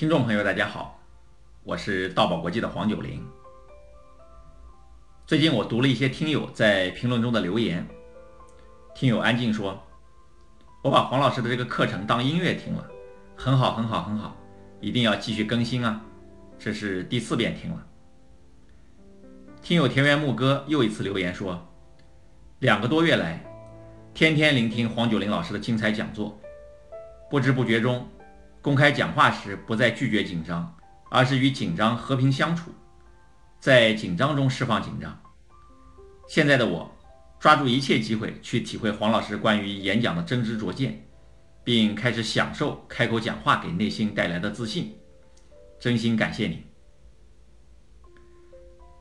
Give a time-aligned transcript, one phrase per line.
[0.00, 0.98] 听众朋友，大家好，
[1.62, 3.22] 我是道宝国际的黄九龄。
[5.26, 7.86] 最近我读了一些听友在评论中的留言，
[8.94, 9.78] 听友安静说
[10.82, 12.90] ：“我把黄老师的这个课程当音乐听了，
[13.36, 14.34] 很好，很好，很好，
[14.80, 16.00] 一定要继续更新啊！”
[16.58, 17.86] 这是第四遍听了。
[19.60, 21.62] 听友田园牧歌又一次留言说
[22.60, 23.44] ：“两个多月来，
[24.14, 26.40] 天天聆听黄九龄老师的精彩讲座，
[27.28, 28.08] 不知不觉中。”
[28.62, 30.76] 公开讲话时，不再拒绝紧张，
[31.10, 32.70] 而是与紧张和平相处，
[33.58, 35.18] 在紧张中释放紧张。
[36.28, 36.94] 现在的我，
[37.38, 41.02] 抓住一切机会去体会黄老师关于演讲的真知灼见，
[41.64, 44.94] 并开始享受开口讲话给内心带来的自信。
[45.78, 46.64] 真心感谢你！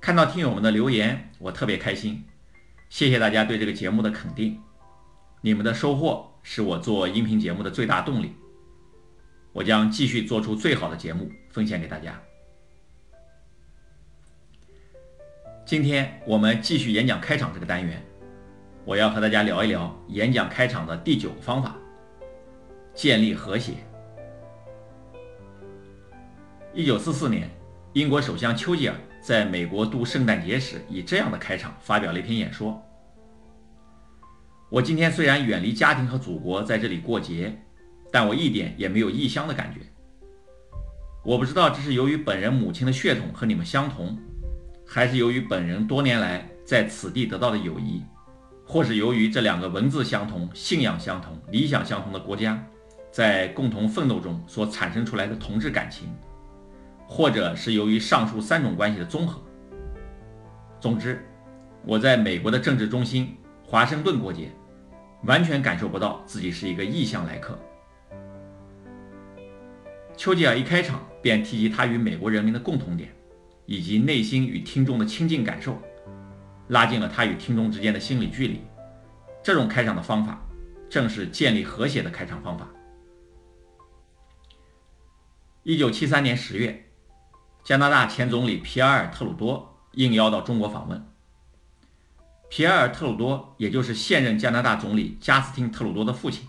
[0.00, 2.24] 看到听友们的留言，我特别开心，
[2.88, 4.58] 谢谢大家对这个节目的肯定，
[5.42, 8.34] 你们的收获是我做音频节目的最大动力。
[9.52, 12.18] 我将继续做出最好的节目，奉献给大家。
[15.66, 18.02] 今天我们继续演讲开场这个单元，
[18.86, 21.76] 我要和大家聊一聊演讲开场的第九个方法：
[22.94, 23.74] 建立和谐。
[26.72, 27.50] 一九四四年，
[27.92, 32.82] 英国首相丘吉尔在美国度圣诞节时，以这样的开场发表了一篇演说
[34.70, 37.54] ：“我今天虽然远离家庭和祖国，在这里过节。”
[38.12, 39.80] 但我一点也没有异乡的感觉。
[41.24, 44.18] 我不知道这是由于本人母亲的血统和你们相同，
[44.86, 48.02] 还是由于本人多年来在此地得到的友谊，
[48.66, 52.62] 或是由于这两个文字相同、信仰相同、理想相同的国家
[53.10, 56.12] 在共同奋斗中所产生出来的同志感情，
[57.06, 59.40] 或者是由于上述三种关系的综合。
[60.80, 61.24] 总之，
[61.86, 64.50] 我在美国的政治中心华盛顿过节，
[65.22, 67.56] 完全感受不到自己是一个异乡来客。
[70.16, 73.12] 丘吉尔一开场便提及他与美国人民的共同点，
[73.66, 75.80] 以及内心与听众的亲近感受，
[76.68, 78.60] 拉近了他与听众之间的心理距离。
[79.42, 80.40] 这种开场的方法，
[80.88, 82.68] 正是建立和谐的开场方法。
[85.64, 86.90] 一九七三年十月，
[87.64, 91.04] 加拿大前总理皮埃尔·特鲁多应邀到中国访问。
[92.48, 96.46] 皮埃尔·特鲁多，也就是现任加拿大总理加斯汀·特鲁多的父亲，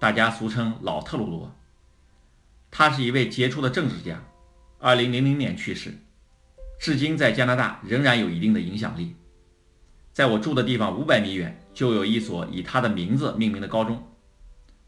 [0.00, 1.54] 大家俗称老特鲁多。
[2.76, 4.20] 他是一位杰出的政治家，
[4.80, 5.96] 二零零零年去世，
[6.80, 9.14] 至今在加拿大仍然有一定的影响力。
[10.12, 14.04] 在我住的地方五百米远就有一所以他的名字命名的高中，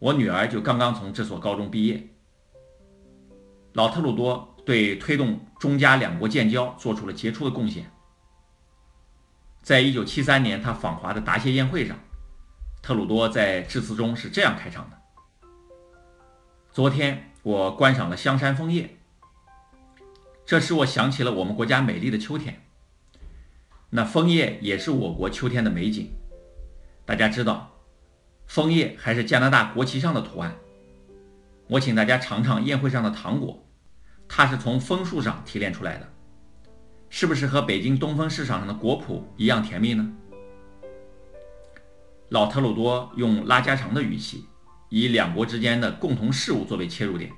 [0.01, 2.09] 我女儿就刚刚从这所高中毕业。
[3.75, 7.89] 老特鲁多对推动中加两国建交做出了杰出的贡献。
[9.63, 11.97] 在一九七三年他访华的答谢宴会上，
[12.83, 14.99] 特鲁多在致辞中是这样开场的
[16.75, 18.97] ：“昨天。”我观赏了香山枫叶，
[20.45, 22.61] 这使我想起了我们国家美丽的秋天。
[23.91, 26.11] 那枫叶也是我国秋天的美景。
[27.05, 27.71] 大家知道，
[28.49, 30.57] 枫叶还是加拿大国旗上的图案。
[31.69, 33.65] 我请大家尝尝宴会上的糖果，
[34.27, 36.13] 它是从枫树上提炼出来的，
[37.09, 40.13] 是不是和北京东风市场上的果脯一样甜蜜呢？
[42.31, 44.47] 老特鲁多用拉家常的语气。
[44.99, 47.31] 以两国之间的共同事务作为切入点，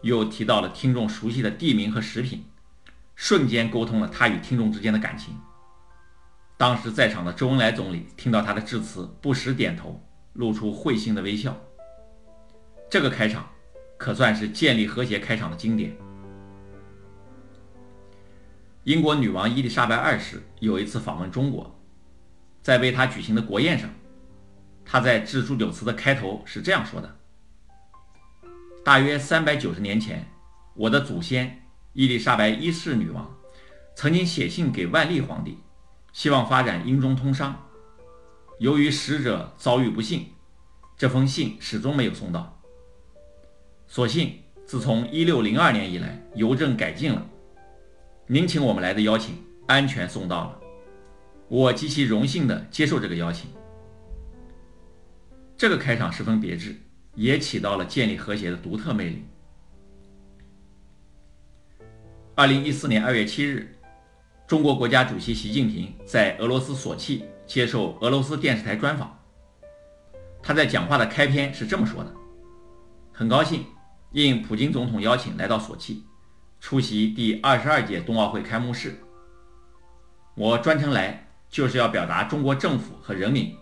[0.00, 2.42] 又提到了听众熟悉的地名和食品，
[3.14, 5.36] 瞬间沟通了他与听众之间的感情。
[6.56, 10.02] 当时在场的周恩来总理听到他的致辞，不时点头，
[10.32, 11.54] 露出会心的微笑。
[12.88, 13.46] 这个开场
[13.98, 15.94] 可算是建立和谐开场的经典。
[18.84, 21.78] 英国女王伊丽莎白二世有一次访问中国，
[22.62, 23.90] 在为她举行的国宴上。
[24.92, 27.16] 他在致祝酒词的开头是这样说的
[28.84, 30.28] ：“大约三百九十年前，
[30.74, 31.62] 我的祖先
[31.92, 33.32] 伊丽莎白一世女王
[33.94, 35.58] 曾经写信给万历皇帝，
[36.12, 37.56] 希望发展英中通商。
[38.58, 40.26] 由于使者遭遇不幸，
[40.96, 42.60] 这封信始终没有送到。
[43.86, 47.24] 所幸自从一六零二年以来，邮政改进了，
[48.26, 50.60] 您请我们来的邀请安全送到了。
[51.46, 53.48] 我极其荣幸地接受这个邀请。”
[55.60, 56.74] 这个开场十分别致，
[57.14, 59.26] 也起到了建立和谐的独特魅力。
[62.34, 63.76] 二零一四年二月七日，
[64.46, 69.14] 中国国家主席习近平在俄罗斯索契接受俄罗斯电视台专访。
[70.42, 72.10] 他在讲话的开篇是这么说的
[73.12, 73.66] ：“很高兴
[74.12, 76.02] 应普京总统邀请来到索契，
[76.58, 78.98] 出席第二十二届冬奥会开幕式。
[80.34, 83.54] 我专程来就是要表达中国政府和人民。”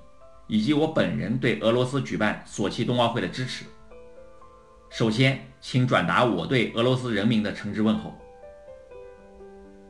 [0.49, 3.65] 以及我本人对俄罗斯举办索契冬奥会的支持。
[4.91, 8.19] 首先，请转达我对俄罗斯人民的诚挚问候。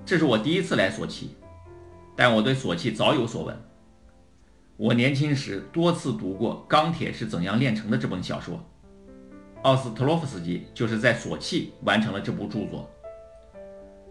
[0.04, 1.36] 这是我第一次来索契，
[2.16, 3.56] 但我对索契早有所闻。
[4.76, 8.60] 我年轻时多次读过《钢铁是怎样炼成的》这本小说，
[9.62, 12.90] 奥斯特洛夫斯基就是在索契完成了这部著作。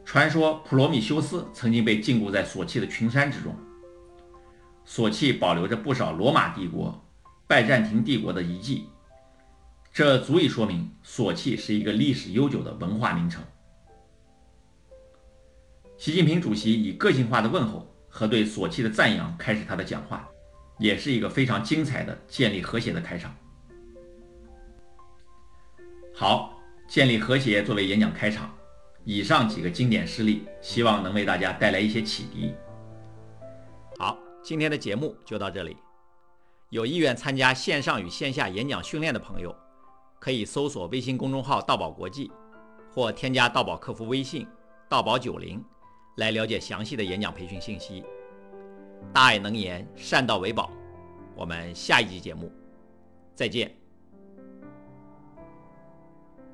[0.06, 3.54] 传说普罗米修斯曾经被禁锢在索契的群山之中。
[4.90, 7.06] 索契保留着不少罗马帝国、
[7.46, 8.88] 拜占庭帝国的遗迹，
[9.92, 13.44] 这足以说明索契是一个历史悠久的文化名城。
[15.98, 20.28] 习近平主席以个性化的问候和对索契的赞扬开始他的讲话。
[20.80, 23.36] 也是一个非常精彩的建立和谐的开场。
[26.14, 26.54] 好，
[26.88, 28.56] 建立和谐作为演讲开场，
[29.04, 32.54] 以上几个经典事例，希望能为大家带来一些启迪。
[34.48, 35.76] 今天的节目就到这里。
[36.70, 39.54] 有意愿参加线上与线下演讲训练的朋友，
[40.20, 42.32] 可以搜索微信公众号“道宝国际”，
[42.90, 44.48] 或添加道宝客服微信
[44.88, 45.62] “道宝九零”，
[46.16, 48.06] 来了解详细的演讲培训信息。
[49.14, 50.72] 大爱能言，善道为宝。
[51.36, 52.50] 我们下一集节目
[53.36, 53.87] 再见。